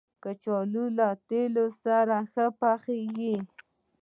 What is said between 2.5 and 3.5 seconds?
پخېږي